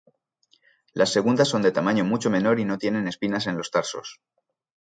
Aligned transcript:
Las 0.93 1.11
segundas 1.11 1.47
son 1.47 1.61
de 1.61 1.71
tamaño 1.71 2.03
mucho 2.03 2.31
menor 2.31 2.59
y 2.59 2.65
no 2.65 2.79
tienen 2.79 3.07
espinas 3.07 3.45
en 3.45 3.55
los 3.55 3.69
tarsos. 3.69 4.19